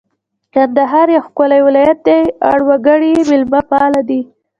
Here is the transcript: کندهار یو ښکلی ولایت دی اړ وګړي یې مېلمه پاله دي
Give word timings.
کندهار 0.53 1.07
یو 1.15 1.25
ښکلی 1.27 1.59
ولایت 1.67 1.99
دی 2.07 2.21
اړ 2.51 2.59
وګړي 2.69 3.09
یې 3.15 3.21
مېلمه 3.31 3.61
پاله 3.69 4.01
دي 4.09 4.21